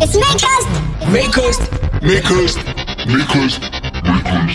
[0.00, 0.64] It's Makers.
[1.12, 1.58] Makers.
[2.02, 2.56] Makers,
[3.06, 3.58] makers,
[3.98, 4.54] makers.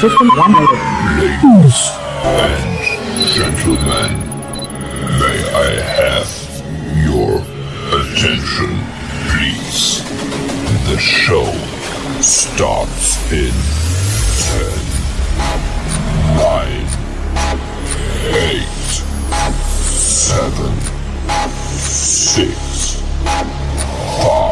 [0.00, 0.80] System downloaded.
[1.18, 1.78] Ladies
[2.22, 2.70] and
[3.34, 4.12] gentlemen,
[5.18, 6.30] may I have
[7.04, 7.34] your
[7.98, 8.72] attention,
[9.30, 10.02] please?
[10.88, 11.50] The show
[12.20, 13.52] starts in
[14.60, 14.81] 10,
[20.22, 20.38] 7,
[21.26, 24.51] 6, 5,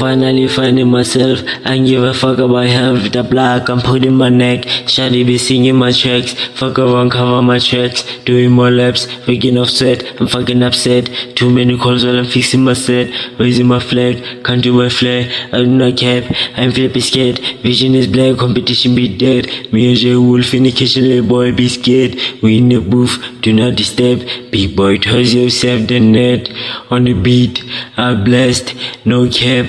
[0.00, 1.40] finally finding myself.
[1.64, 3.12] Don't give a fuck about health.
[3.12, 4.60] The black I'm putting my neck.
[4.92, 6.32] Shawty be singing my tracks.
[6.60, 8.02] Fuck around, cover my tracks.
[8.24, 10.02] Doing more laps, waking off sweat.
[10.20, 11.10] I'm fucking upset.
[11.36, 13.12] Too many calls while I'm fixing my set.
[13.38, 15.30] Raising my flag, can't do my flag.
[15.52, 16.24] I do not cap.
[16.56, 17.38] I'm flipping scared.
[17.62, 19.72] Vision is black, competition be dead.
[19.72, 22.16] Me and J Wolf in the kitchen, little boy be scared.
[22.42, 24.20] We in the booth, do not disturb.
[24.50, 26.50] Big boy, toss yourself the net.
[26.90, 27.62] On the beat,
[27.96, 28.74] I'm blessed.
[29.04, 29.66] No cap,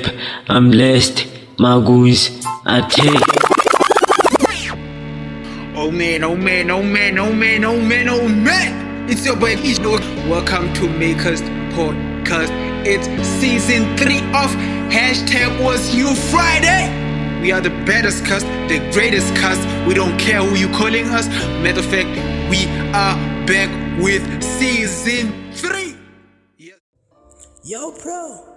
[0.50, 1.28] I'm blessed.
[1.58, 2.30] My goose,
[2.66, 3.22] I take.
[5.76, 9.10] Oh man, oh man, oh man, oh man, oh man, oh man.
[9.10, 10.00] It's your boy Ishno.
[10.30, 11.42] Welcome to Makers
[11.74, 12.50] Podcast.
[12.86, 13.08] It's
[13.40, 14.50] season three of
[14.92, 16.90] hashtag was you Friday.
[17.42, 19.62] We are the baddest cast, the greatest cast.
[19.88, 21.28] We don't care who you calling us.
[21.64, 22.10] Matter of fact,
[22.50, 23.16] we are
[23.48, 25.96] back with season three.
[26.58, 26.78] Yes.
[27.64, 28.51] Yo, bro,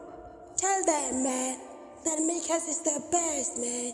[0.64, 1.58] tell them, man,
[2.04, 3.92] that Makers is the best, man.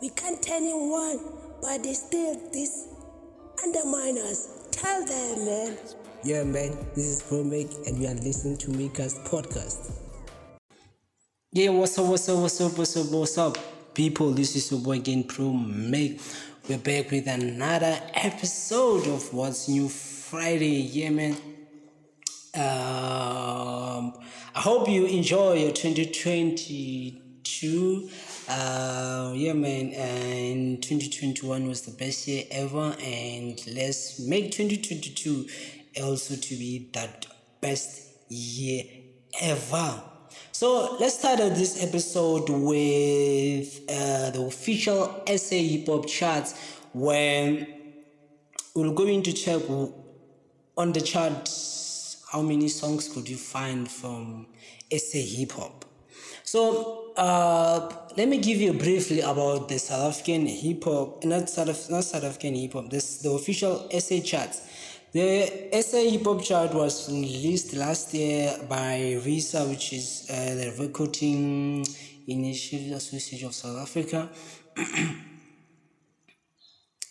[0.00, 1.18] We containing one,
[1.60, 2.86] but they still this
[3.62, 4.68] undermine us.
[4.70, 5.76] Tell them, man.
[6.22, 9.90] Yeah, man, this is Pro Make, and you are listening to Makers Podcast.
[11.50, 14.30] Yeah, what's up, what's up, what's up, what's up, what's up, people?
[14.30, 16.20] This is your boy again, Pro Make.
[16.68, 20.82] We're back with another episode of What's New Friday.
[20.82, 21.36] Yeah, man.
[22.54, 24.12] Um,
[24.54, 28.10] I hope you enjoy your 2022.
[28.46, 29.94] Uh, yeah, man.
[29.94, 35.48] And 2021 was the best year ever, and let's make 2022
[36.02, 37.24] also to be that
[37.62, 38.84] best year
[39.40, 40.02] ever.
[40.52, 46.54] So let's start out this episode with uh, the official SA Hip Hop charts,
[46.92, 47.66] where
[48.74, 49.62] we're going to check
[50.76, 51.48] on the chart
[52.32, 54.46] how many songs could you find from
[54.90, 55.84] SA Hip Hop.
[56.44, 61.90] So uh, let me give you briefly about the South African hip hop, not South
[61.90, 62.90] not South African hip hop.
[62.90, 64.62] This the official SA charts.
[65.12, 70.74] The SA hip hop chart was released last year by RISA, which is uh, the
[70.78, 71.86] Recording
[72.26, 74.28] Initiative Association of South Africa.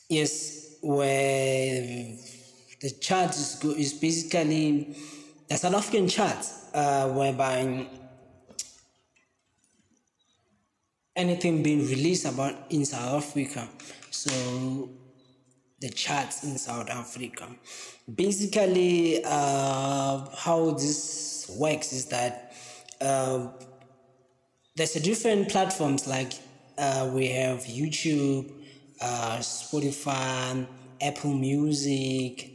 [0.10, 2.18] yes, where
[2.82, 4.96] the chart is, go- is basically
[5.48, 7.88] the South African chart, uh, whereby
[11.16, 13.68] anything being released about in South Africa.
[14.10, 14.90] So
[15.80, 17.48] the charts in South Africa.
[18.14, 22.54] Basically, uh, how this works is that
[23.00, 23.48] uh,
[24.76, 26.34] there's a different platforms like
[26.78, 28.52] uh, we have YouTube,
[29.02, 30.66] uh, Spotify,
[31.02, 32.51] Apple Music,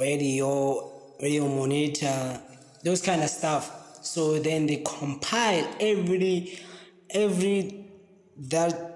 [0.00, 2.40] radio, radio monitor,
[2.84, 4.04] those kind of stuff.
[4.04, 6.58] So then they compile every
[7.10, 7.86] every
[8.36, 8.92] that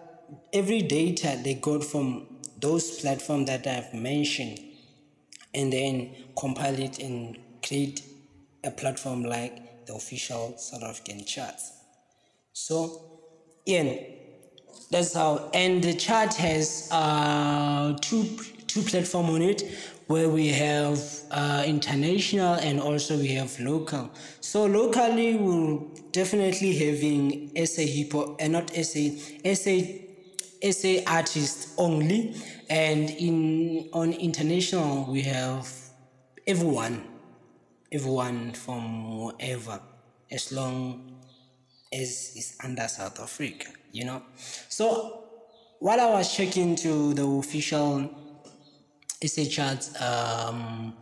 [0.52, 2.26] every data they got from
[2.58, 4.58] those platforms that I've mentioned
[5.54, 8.02] and then compile it and create
[8.64, 11.72] a platform like the official South African charts.
[12.52, 13.20] So,
[13.64, 13.96] yeah,
[14.90, 15.50] that's how.
[15.54, 18.36] And the chart has uh, two
[18.66, 19.62] two platform on it,
[20.06, 21.00] where we have
[21.30, 24.10] uh, international and also we have local.
[24.40, 25.80] So locally, we're
[26.12, 29.00] definitely having SA hip hop and not SA
[29.54, 29.80] SA
[30.62, 32.34] SA artists only,
[32.70, 35.68] and in on international we have
[36.46, 37.04] everyone,
[37.92, 39.80] everyone from wherever,
[40.30, 41.16] as long
[41.92, 44.22] as it's under South Africa, you know.
[44.68, 45.24] So
[45.80, 48.10] while I was checking to the official
[49.24, 50.94] SA charts, um,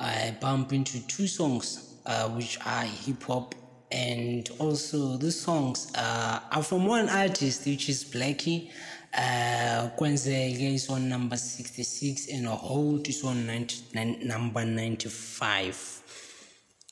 [0.00, 3.54] I bump into two songs uh, which are hip hop
[3.90, 8.70] and also these songs uh, are from one artist which is Blackie.
[9.14, 16.02] Uh, Kwenzeke is on number 66 and Holt is on 90, number 95.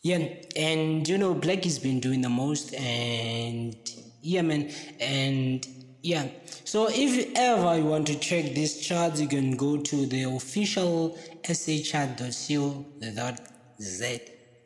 [0.03, 3.77] Yeah, and you know, Black has been doing the most, and
[4.23, 5.67] yeah, man, and
[6.03, 6.29] yeah.
[6.65, 11.17] So if ever you want to check these charts, you can go to the official
[11.45, 12.21] shart.co.za.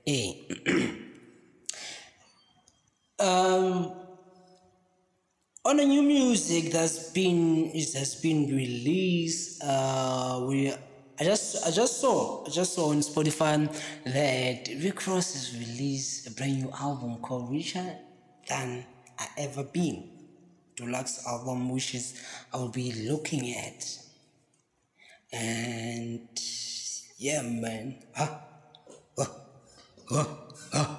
[3.21, 3.93] um,
[5.67, 10.71] on a new music that's been it has been released uh we
[11.19, 13.67] i just i just saw i just saw on spotify
[14.05, 17.97] that rick ross has released a brand new album called richer
[18.47, 18.85] than
[19.19, 20.13] i ever been
[20.76, 22.21] deluxe album which is
[22.53, 23.99] i'll be looking at
[25.32, 26.29] and
[27.19, 28.38] yeah man huh?
[29.17, 29.26] Huh?
[30.11, 30.25] Huh?
[30.73, 30.97] Huh?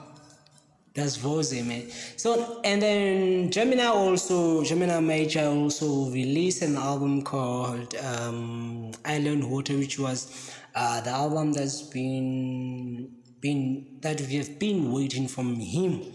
[0.95, 1.89] That's Vose, man.
[2.15, 9.73] So, and then Gemini also, Gemini Major also released an album called um, Island Water,
[9.77, 13.11] which was uh, the album that's been
[13.41, 16.13] been that we have been waiting from him,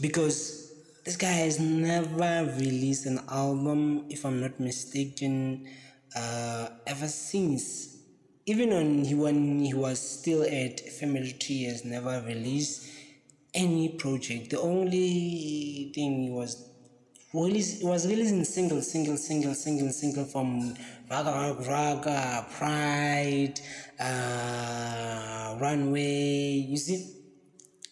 [0.00, 0.55] because
[1.06, 5.68] this guy has never released an album, if I'm not mistaken,
[6.16, 7.96] uh, ever since.
[8.44, 12.90] Even he when he was still at Family Tree, has never released
[13.54, 14.50] any project.
[14.50, 16.70] The only thing he was
[17.32, 20.74] release was releasing single, single, single, single, single from
[21.08, 23.60] Raga Raga, Pride,
[24.00, 26.66] uh, Runway.
[26.68, 27.14] You see,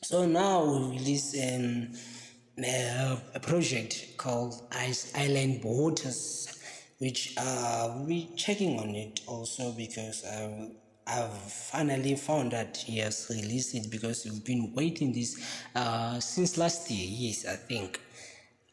[0.03, 1.93] so now we release um,
[2.59, 6.57] a project called Ice Island Waters,
[6.99, 10.69] which uh, we'll be checking on it also because uh,
[11.07, 15.39] I've finally found that he has released it because we've been waiting this
[15.75, 17.07] uh, since last year.
[17.11, 18.01] Yes, I think.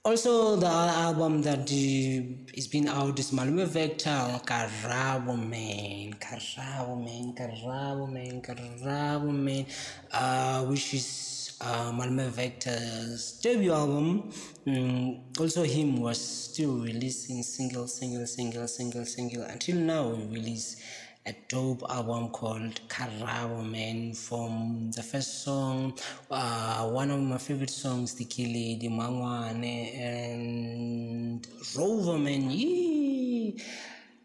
[0.03, 7.35] Also, the album that uh, is been out is Malume Vector, Karabo Man, Karabo Man,
[7.35, 9.65] Karabo Man, Karabo Man,
[10.11, 11.30] uh, which is
[11.61, 14.31] uh, Malume Vector's debut album.
[14.65, 20.09] Mm, also, him was still releasing single, single, single, single, single until now.
[20.09, 20.81] We release
[21.25, 25.97] a dope album called Karabo Man from the first song,
[26.31, 31.47] uh, one of my favorite songs, Tikili, the Mangwane, and
[31.77, 33.53] Rover Man.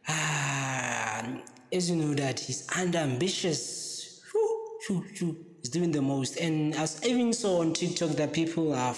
[0.08, 1.26] Ah,
[1.70, 3.94] as you know that he's under ambitious.
[5.66, 6.36] He's doing the most.
[6.36, 8.94] And as even so on TikTok that people are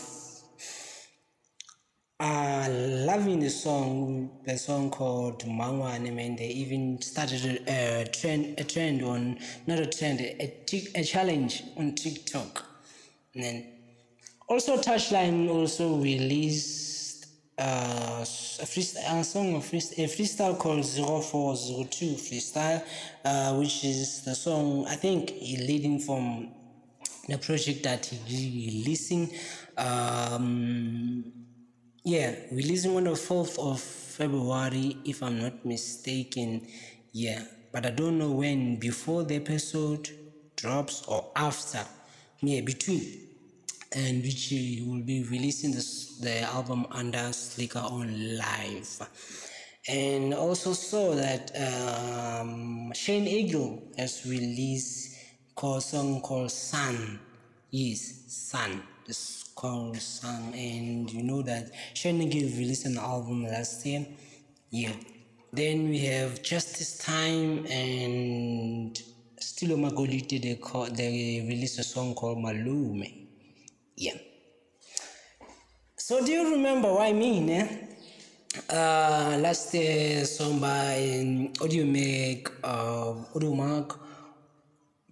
[2.20, 6.36] are loving the song, the song called Mangwane, man.
[6.36, 10.52] They even started a, trend, a trend on, not a trend, a,
[10.94, 12.66] a challenge on TikTok.
[13.32, 13.66] And then
[14.46, 22.14] also Touchline also released uh, a, freestyle, a song, a, freestyle, a freestyle called 0402
[22.16, 22.84] Freestyle,
[23.24, 26.50] uh, which is the song, I think, leading from
[27.28, 29.30] the project that he releasing.
[29.76, 31.32] Um,
[32.04, 36.66] yeah, releasing on the 4th of February, if I'm not mistaken.
[37.12, 40.08] Yeah, but I don't know when, before the episode
[40.56, 41.84] drops or after.
[42.40, 43.26] Yeah, between.
[43.92, 49.50] And which he will be releasing this, the album under Slikour on Life.
[49.86, 55.17] And also saw that um, Shane Eagle has released
[55.58, 57.18] song called Sun.
[57.72, 58.80] is Sun.
[59.06, 60.54] This called Sun.
[60.54, 61.70] And you know that
[62.04, 64.06] Eagle released an album last year.
[64.70, 64.92] Yeah.
[65.52, 69.02] Then we have Justice Time and
[69.40, 70.40] Stilo Magolide.
[70.40, 73.26] They, call, they released a song called Malume.
[73.96, 74.16] Yeah.
[75.96, 77.50] So do you remember what I mean?
[77.50, 77.68] Eh?
[78.70, 84.07] Uh, last year, song by Audio Make, uh, Audio Mark,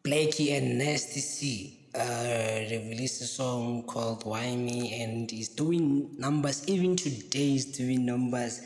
[0.07, 1.81] Blakey and Nasty C.
[1.93, 6.63] Uh, released a song called Why Me and is doing numbers.
[6.69, 8.61] Even today is doing numbers.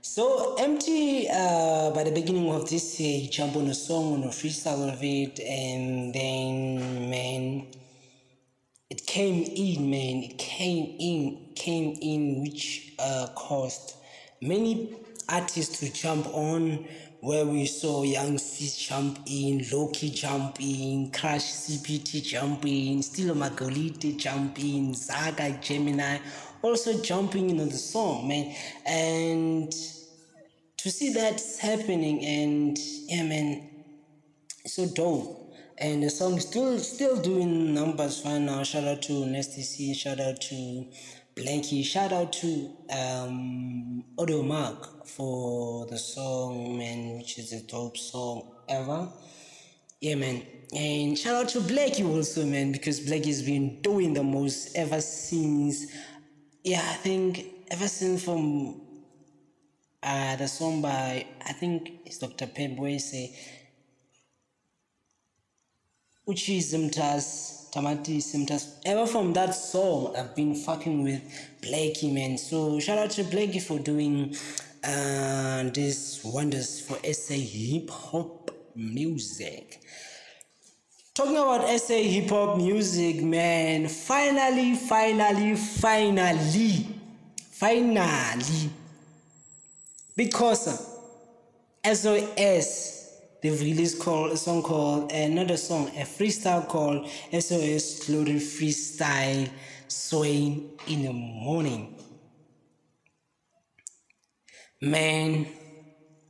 [0.00, 4.22] So Emtee uh, by the beginning of this year, he jumped on a song on
[4.22, 7.66] a freestyle of it, and then man,
[8.88, 10.22] it came in, man.
[10.22, 13.92] It came in, came in, which uh, caused
[14.40, 14.96] many
[15.28, 16.88] artists to jump on.
[17.20, 23.34] Where we saw Young Fist jump in, Loki jump in, Crash CPT jump in, Stilo
[23.34, 26.18] Magolide jump in, Zaga Gemini
[26.62, 28.54] also jumping in on the song, man.
[28.86, 29.72] And
[30.78, 33.68] to see that happening, and yeah, man,
[34.66, 35.36] so dope.
[35.80, 38.62] and the song still still doing numbers fine now.
[38.64, 40.86] Shout out to Nasty C, shout out to
[41.38, 47.96] Blanky, shout out to um Audio Mark for the song, man, which is a dope
[47.96, 49.08] song ever.
[50.00, 50.42] Yeah, man.
[50.74, 55.86] And shout out to Blakey also, man, because Blakey's been doing the most ever since.
[56.64, 58.80] Yeah, I think ever since from
[60.02, 62.48] uh, the song by I think it's Dr.
[62.48, 63.14] Pep Boyce,
[66.28, 68.74] which is Simtas Tamati Simtas.
[68.84, 71.22] Ever from that song, I've been fucking with
[71.62, 72.36] Blakey, man.
[72.36, 74.36] So shout out to Blakey for doing
[74.84, 79.80] uh, these wonders for SA hip hop music.
[81.14, 83.88] Talking about SA hip hop music, man.
[83.88, 86.88] Finally, finally, finally,
[87.52, 88.70] finally
[90.14, 90.94] because
[91.82, 92.97] SOS
[93.42, 99.48] they've released called a song called not song a freestyle called SOS Glory Freestyle
[99.88, 101.94] Swaying in the Morning.
[104.80, 105.46] Man,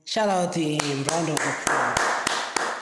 [0.04, 1.04] shout out to him.
[1.04, 1.98] Round of applause.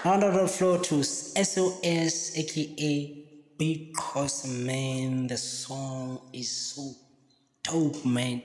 [0.05, 3.25] Round of applause to SOS aka
[3.59, 6.93] because man the song is so
[7.65, 8.43] dope man.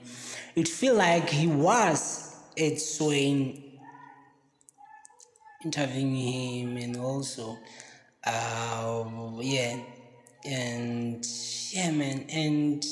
[0.56, 3.71] It feel like he was Ed Swain
[5.64, 7.58] interviewing him and also
[8.26, 9.04] uh
[9.40, 9.80] yeah
[10.46, 11.26] and
[11.72, 12.86] yeah man and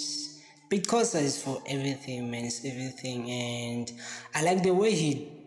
[0.69, 3.91] because is for everything man it's everything and
[4.35, 5.39] I like the way he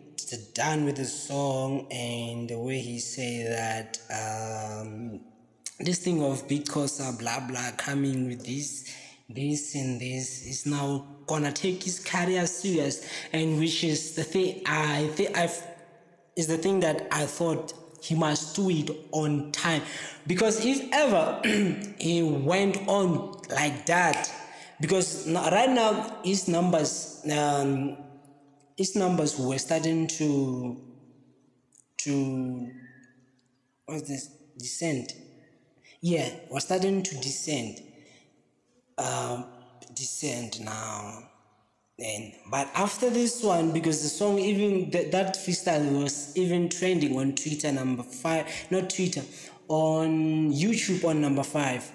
[0.53, 5.19] done with the song and the way he say that um
[5.79, 8.93] this thing of because blah blah coming with this
[9.29, 14.61] this and this is now gonna take his career serious and which is the thing
[14.65, 15.72] I think I've
[16.35, 19.81] is the thing that I thought he must do it on time.
[20.27, 21.39] Because if ever
[21.99, 24.31] he went on like that
[24.81, 27.97] because right now his numbers um
[28.75, 30.81] his numbers were starting to
[31.97, 32.71] to
[33.85, 35.13] what's this descend.
[36.01, 37.79] Yeah was starting to descend.
[38.97, 39.45] Um
[39.95, 41.29] descend now
[41.97, 42.33] then.
[42.49, 47.35] But after this one because the song even that, that freestyle was even trending on
[47.35, 49.21] twitter number five not twitter
[49.67, 51.89] on youtube on number five.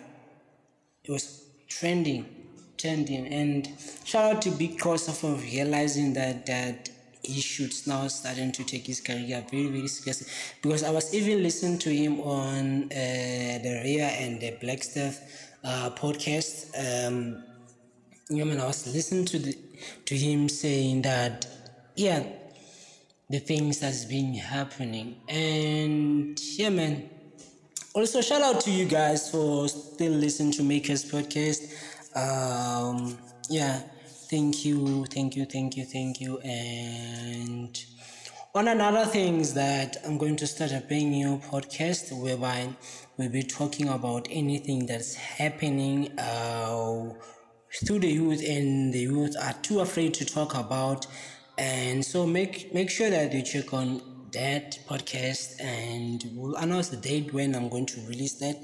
[1.04, 2.26] It was trending
[2.78, 3.26] trending.
[3.26, 3.68] And
[4.04, 6.90] shout out to big Kosa for realizing that that
[7.22, 10.28] he should now starting to take his career very very seriously.
[10.62, 15.20] Because i was even listening to him on uh, the Rhea and the black stuff
[15.64, 17.42] uh, podcast um
[18.30, 19.56] yeah, man, I was listening to the
[20.06, 21.46] to him saying that,
[21.96, 22.24] yeah,
[23.30, 27.08] the things that's been happening, and yeah, man.
[27.94, 31.72] Also, shout out to you guys for still listening to Makers Podcast.
[32.14, 33.18] Um,
[33.48, 33.80] yeah,
[34.30, 37.82] thank you, thank you, thank you, thank you, and
[38.54, 42.68] on another things that I'm going to start a brand new podcast whereby
[43.16, 46.18] we'll be talking about anything that's happening.
[46.18, 47.14] Uh,
[47.72, 51.06] through the youth and the youth are too afraid to talk about.
[51.56, 54.00] And so make make sure that you check on
[54.32, 58.56] that podcast and we'll announce the date when i'm going to release that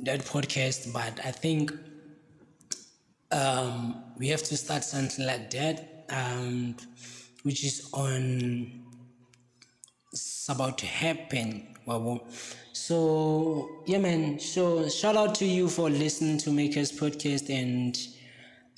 [0.00, 0.92] that podcast.
[0.92, 1.72] But i think
[3.32, 6.76] um we have to start something like that um
[7.42, 8.84] which is on
[10.12, 14.38] it's about to happen So yeah, man.
[14.38, 17.98] So shout out to you for listening to Makers Podcast, and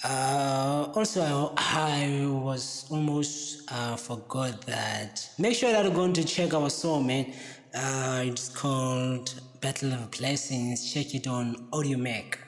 [0.02, 5.28] uh, also I, I was almost uh, forgot that.
[5.38, 7.32] Make sure that you're going to check our song, man.
[7.72, 10.92] Uh, it's called Battle of Blessings.
[10.92, 12.38] Check it on Audiomack.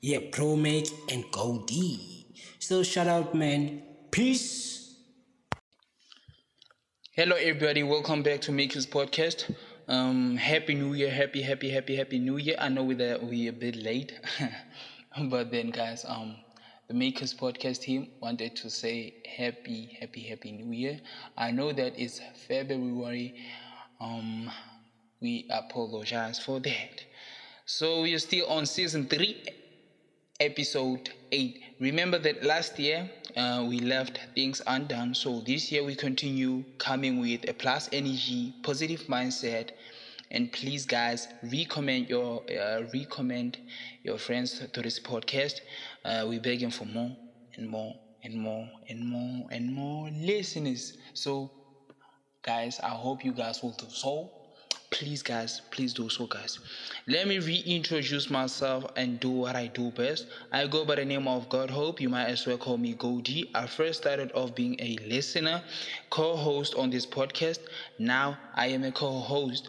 [0.00, 2.26] Yeah, Pro Make and Go D.
[2.60, 3.82] So shout out, man.
[4.12, 4.94] Peace.
[7.12, 7.82] Hello, everybody.
[7.82, 9.52] Welcome back to Makers Podcast.
[9.90, 12.54] Um, happy New Year, happy, happy, happy, happy New Year.
[12.60, 14.12] I know that we're a bit late,
[15.28, 16.38] but then, guys, um,
[16.86, 21.00] the Makers Podcast team wanted to say happy, happy, happy New Year.
[21.36, 23.34] I know that it's February.
[24.00, 24.48] Um,
[25.20, 27.04] we apologize for that.
[27.66, 29.42] So we are still on season three,
[30.40, 35.14] episode 8 remember that last year uh, we left things undone.
[35.14, 39.70] So this year we continue coming with a plus energy positive mindset.
[40.30, 43.58] And please guys recommend your uh, recommend
[44.02, 45.60] your friends to this podcast.
[46.04, 47.16] Uh, we're begging for more
[47.56, 47.94] and more
[48.24, 50.92] and more and more and more listeners.
[51.14, 51.52] So
[52.42, 54.30] guys i hope you guys will do so
[54.90, 56.58] please guys please do so guys.
[57.06, 60.26] Let me reintroduce myself and do what i do best.
[60.52, 62.00] I go by the name of god hope.
[62.00, 63.44] You might as well call me Goldie.
[63.54, 65.62] i first started off being a listener
[66.10, 67.58] co-host on this podcast.
[67.98, 69.68] Now i am a co-host.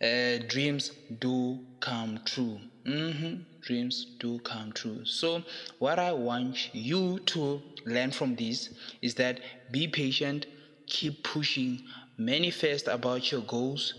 [0.00, 2.60] Uh, dreams do come true.
[2.86, 3.34] Mm-hmm.
[3.62, 5.04] dreams do come true.
[5.04, 5.42] So
[5.78, 8.68] what i want you to learn from this
[9.02, 10.46] is that be patient
[10.86, 11.80] keep pushing
[12.18, 13.94] manifest about your goals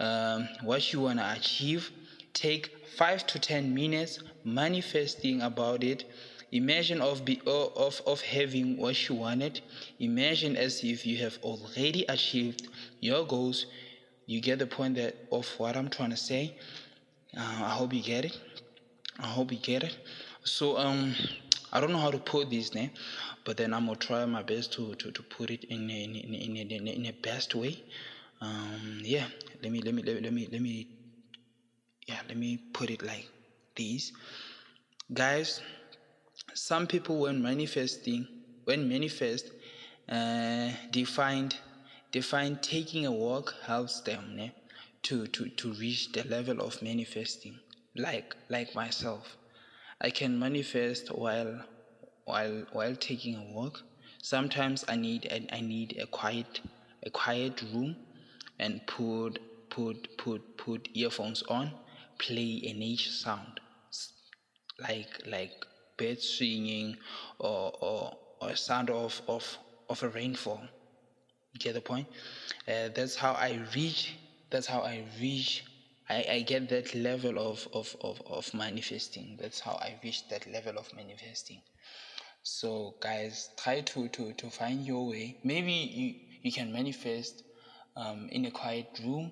[0.00, 1.92] um, what you want to achieve.
[2.34, 6.04] Take five to ten minutes manifesting about it.
[6.52, 9.60] Imagine of be of of having what you wanted.
[10.00, 12.68] Imagine as if you have already achieved
[13.00, 13.66] your goals.
[14.26, 16.54] You get the point that of what I'm trying to say.
[17.36, 18.38] Uh, I hope you get it.
[19.20, 19.96] I hope you get it.
[20.44, 21.14] So um,
[21.72, 22.92] I don't know how to put this name,
[23.44, 26.34] but then I'm gonna try my best to to, to put it in in in
[26.34, 27.84] in, in, in a best way.
[28.40, 29.28] Um, yeah,
[29.62, 30.88] let me let me let me let me
[32.06, 33.28] yeah let me put it like
[33.76, 34.12] this.
[35.12, 35.60] Guys
[36.54, 38.28] some people when manifesting
[38.64, 39.52] when manifest
[40.08, 41.56] uh, defined
[42.12, 44.52] defined taking a walk helps them né,
[45.02, 47.60] to, to to reach the level of manifesting.
[47.96, 49.36] Like like myself
[50.00, 51.64] i can manifest while
[52.24, 53.82] while while taking a walk.
[54.22, 56.60] Sometimes i need I, I need a quiet
[57.04, 57.98] a quiet room
[58.60, 59.40] and put
[59.70, 61.72] put put put earphones on,
[62.18, 63.60] play a nature sound,
[64.78, 65.52] like like
[65.96, 66.96] birds singing
[67.38, 70.62] or or, or sound of, of of a rainfall.
[71.52, 72.06] You get the point?
[72.68, 74.16] Uh, that's how I reach.
[74.50, 75.64] That's how I reach.
[76.08, 79.36] I, I get that level of, of, of, of manifesting.
[79.40, 81.60] That's how I reach that level of manifesting.
[82.42, 85.38] So guys, try to, to, to find your way.
[85.44, 87.42] Maybe you, you can manifest
[88.00, 89.30] um, in a quiet room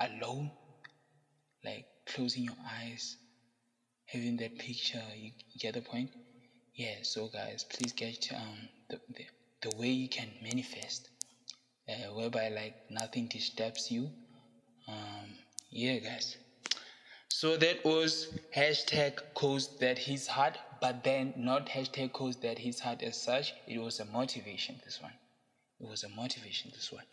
[0.00, 0.50] alone,
[1.64, 3.16] like closing your eyes,
[4.06, 5.02] having that picture.
[5.16, 6.10] You, get the point?
[6.74, 6.96] Yeah.
[7.02, 9.24] So guys, please get um the the,
[9.68, 11.10] the way you can manifest,
[11.88, 14.10] uh, whereby like nothing disturbs you.
[14.88, 15.38] Um,
[15.70, 16.36] yeah, guys.
[17.28, 22.80] So that was hashtag cause that his heart, but then not hashtag cause that his
[22.80, 23.52] heart as such.
[23.66, 24.80] It was a motivation.
[24.84, 25.12] This one.
[25.80, 26.70] It was a motivation.
[26.74, 27.04] This one.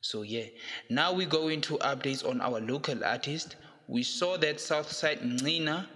[0.00, 0.44] So yeah,
[0.88, 3.56] now we go into updates on our local artist.
[3.88, 5.88] We saw that Southside Nina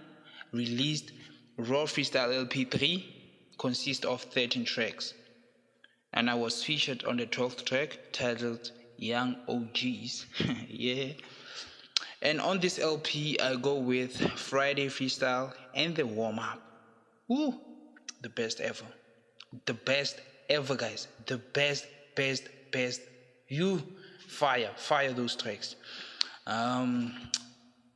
[0.51, 1.11] released
[1.57, 3.03] Raw Freestyle LP3
[3.57, 5.13] consists of 13 tracks.
[6.13, 10.25] And I was featured on the 12th track titled Young OGs.
[10.69, 11.13] yeah.
[12.21, 16.61] And on this LP, I go with Friday Freestyle and the warm up.
[17.27, 17.59] Woo!
[18.21, 18.85] The best ever.
[19.65, 21.07] The best ever, guys.
[21.25, 21.85] The best,
[22.15, 23.01] best, best,
[23.47, 23.81] you
[24.27, 25.75] fire, fire those tracks.
[26.47, 27.13] Um,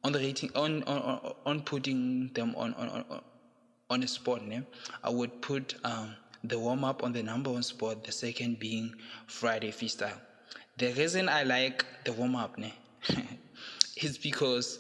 [0.03, 3.21] on the rating, on on on putting them on on on,
[3.89, 4.65] on a spot name,
[5.03, 8.03] I would put um, the warm up on the number one spot.
[8.03, 8.93] The second being
[9.27, 10.19] Friday freestyle.
[10.77, 12.73] The reason I like the warm up ne,
[13.97, 14.79] is because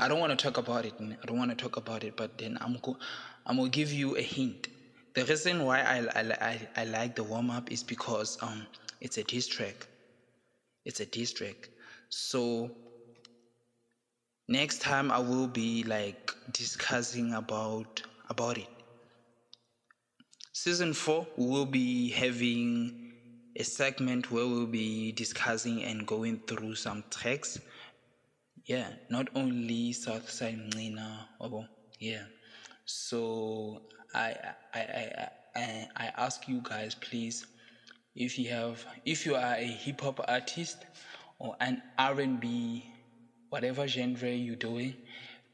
[0.00, 0.94] I don't want to talk about it.
[1.00, 2.96] I don't want to talk about it, but then I'm go,
[3.46, 4.68] I'm gonna give you a hint.
[5.14, 8.66] The reason why I, I, I, like the warm up is because um,
[9.00, 9.86] it's a diss track.
[10.84, 11.68] It's a diss track.
[12.10, 12.70] So
[14.48, 18.68] next time I will be like discussing about about it.
[20.52, 23.12] Season four we will be having
[23.56, 27.58] a segment where we'll be discussing and going through some tracks.
[28.64, 31.64] Yeah, not only Southside Mncina, oh
[31.98, 32.24] yeah.
[32.84, 33.82] So
[34.14, 34.34] I
[34.74, 37.46] I I I, I ask you guys please
[38.14, 40.84] if you have if you are a hip hop artist
[41.38, 42.84] or an R&B
[43.48, 44.94] whatever genre you're doing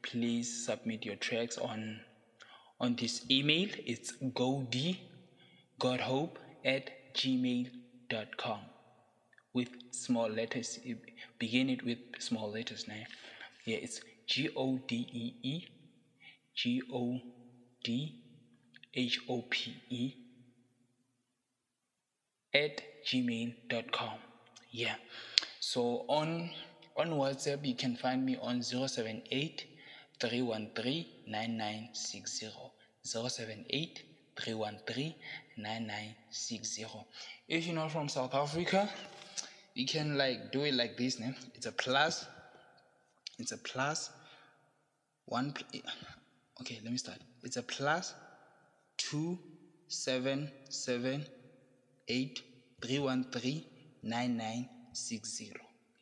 [0.01, 1.99] please submit your tracks on
[2.79, 3.69] on this email.
[3.85, 4.99] It's godi
[5.79, 8.59] godhope at gmail.com
[9.53, 10.79] with small letters.
[11.39, 13.03] Begin it with small letters now
[13.65, 14.01] yeah it's
[18.97, 20.13] g-o-d-e-e g-o-d-h-o-p-e
[22.53, 24.17] at gmail.com
[24.71, 24.95] yeah.
[25.59, 26.49] So on
[26.95, 29.65] on whatsapp you can find me on 078
[30.19, 32.47] 313 9960
[33.03, 34.03] 078
[34.35, 35.15] 313
[35.57, 36.85] 9960
[37.47, 38.89] if you're not from south africa
[39.75, 42.25] you can like do it like this name it's a plus.
[43.39, 44.09] It's a plus.
[45.25, 45.53] One
[46.61, 47.19] okay let me start.
[47.43, 48.15] It's a plus
[49.09, 49.39] two
[49.87, 51.25] seven seven
[52.09, 52.41] eight
[52.81, 53.65] three one three
[54.03, 55.53] nine nine 9960.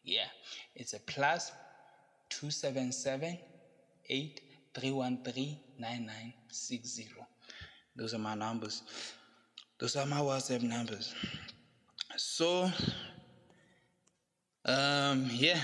[0.04, 0.28] Yeah,
[0.76, 1.52] it's a plus
[2.30, 3.38] 277
[4.10, 7.08] 8313 9960.
[7.96, 8.84] Those are my numbers.
[9.80, 11.13] Those are my WhatsApp numbers.
[12.15, 12.72] So,
[14.65, 15.60] um, yeah,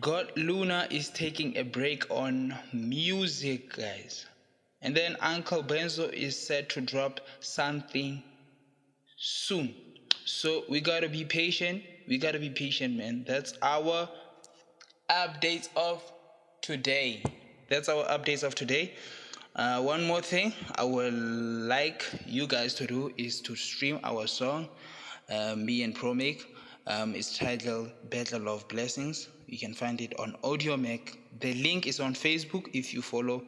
[0.00, 4.26] God Luna is taking a break on music, guys.
[4.84, 8.22] And then Uncle Benzo is set to drop something
[9.16, 9.74] soon.
[10.26, 11.82] So we gotta be patient.
[12.06, 13.24] We gotta be patient, man.
[13.26, 14.08] That's our
[15.10, 16.02] updates of
[16.60, 17.22] today.
[17.70, 18.92] That's our updates of today.
[19.56, 24.26] Uh, one more thing I would like you guys to do is to stream our
[24.26, 24.68] song,
[25.30, 26.42] uh, me and ProMake.
[26.86, 29.28] Um, it's titled Battle of Blessings.
[29.46, 31.16] You can find it on Audiomack.
[31.40, 33.44] The link is on Facebook if you follow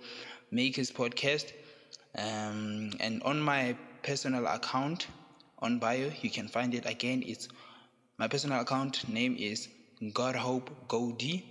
[0.51, 1.53] Makers Podcast.
[2.17, 5.09] Um, and on my personal account
[5.59, 7.23] on bio, you can find it again.
[7.27, 7.49] It's
[8.19, 9.69] my personal account name is
[10.15, 11.45] God Hope Goldie.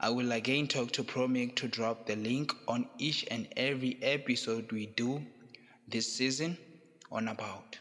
[0.00, 4.70] I will again talk to ProMake to drop the link on each and every episode
[4.70, 5.20] we do
[5.88, 6.56] this season
[7.10, 7.78] on about.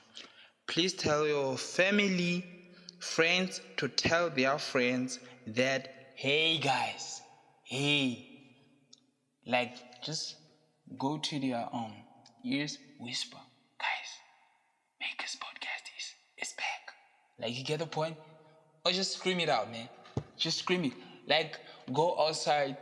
[0.65, 2.43] Please tell your family,
[2.99, 7.21] friends to tell their friends that, hey guys,
[7.63, 8.27] hey,
[9.45, 10.35] like just
[10.97, 11.93] go to their um
[12.43, 13.37] ears, whisper,
[13.79, 14.11] guys,
[14.99, 16.13] Makers Podcast is,
[16.47, 16.93] is back.
[17.39, 18.15] Like you get the point?
[18.85, 19.89] Or just scream it out, man.
[20.37, 20.93] Just scream it.
[21.27, 21.59] Like
[21.93, 22.77] go outside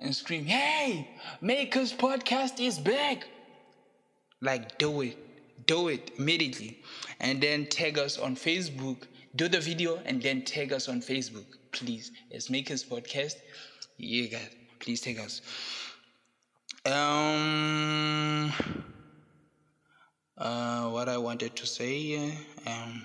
[0.00, 1.08] and scream, hey,
[1.40, 3.28] Makers Podcast is back.
[4.40, 5.16] Like do it.
[5.66, 6.82] Do it immediately.
[7.20, 9.06] And then tag us on Facebook.
[9.36, 11.46] Do the video and then tag us on Facebook.
[11.72, 12.10] Please.
[12.30, 13.36] It's Makers Podcast.
[13.96, 14.50] Yeah, guys.
[14.80, 15.40] Please tag us.
[16.86, 18.52] Um
[20.38, 22.16] uh what I wanted to say
[22.66, 23.04] uh, um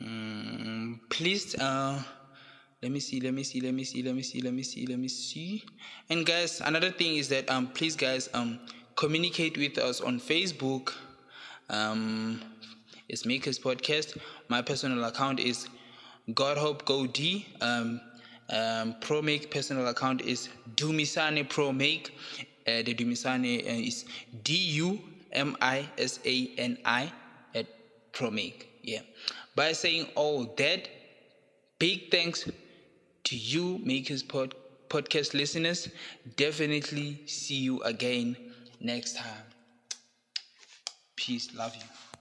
[0.00, 2.02] mm, please uh
[2.82, 4.86] let me see let me see let me see let me see let me see
[4.86, 5.64] let me see.
[6.08, 8.60] And guys another thing is that um please guys um
[8.96, 10.92] communicate with us on facebook.
[11.70, 12.42] Um
[13.08, 14.16] it's makers podcast.
[14.48, 15.66] My personal account is
[16.34, 17.46] god hope go d.
[17.60, 18.00] Um
[18.50, 22.12] um pro make personal account is dumisani pro make
[22.66, 24.04] uh, the dumisani uh, is
[24.42, 24.98] d u
[25.32, 27.12] m i s a n i
[27.54, 27.66] at
[28.12, 29.02] pro make yeah
[29.54, 30.88] by saying all that
[31.78, 32.48] big thanks
[33.24, 34.54] to you, Makers Pod-
[34.88, 35.88] Podcast listeners.
[36.36, 38.36] Definitely see you again
[38.80, 39.44] next time.
[41.16, 41.52] Peace.
[41.54, 41.97] Love you.